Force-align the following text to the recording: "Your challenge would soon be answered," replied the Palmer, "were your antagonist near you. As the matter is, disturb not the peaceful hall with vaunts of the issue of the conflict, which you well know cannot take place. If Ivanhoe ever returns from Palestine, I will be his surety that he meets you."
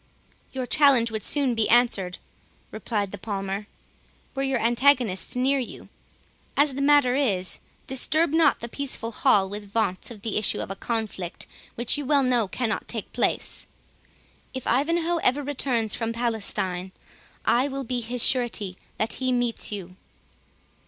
"Your 0.51 0.65
challenge 0.65 1.11
would 1.11 1.23
soon 1.23 1.53
be 1.53 1.69
answered," 1.69 2.17
replied 2.71 3.11
the 3.11 3.19
Palmer, 3.19 3.67
"were 4.33 4.41
your 4.41 4.57
antagonist 4.57 5.35
near 5.35 5.59
you. 5.59 5.89
As 6.57 6.73
the 6.73 6.81
matter 6.81 7.15
is, 7.15 7.59
disturb 7.85 8.31
not 8.33 8.61
the 8.61 8.67
peaceful 8.67 9.11
hall 9.11 9.47
with 9.47 9.69
vaunts 9.71 10.09
of 10.09 10.23
the 10.23 10.39
issue 10.39 10.59
of 10.59 10.69
the 10.69 10.75
conflict, 10.75 11.45
which 11.75 11.99
you 11.99 12.05
well 12.07 12.23
know 12.23 12.47
cannot 12.47 12.87
take 12.87 13.13
place. 13.13 13.67
If 14.55 14.65
Ivanhoe 14.65 15.17
ever 15.17 15.43
returns 15.43 15.93
from 15.93 16.13
Palestine, 16.13 16.91
I 17.45 17.67
will 17.67 17.83
be 17.83 18.01
his 18.01 18.23
surety 18.23 18.77
that 18.97 19.13
he 19.13 19.31
meets 19.31 19.71
you." 19.71 19.97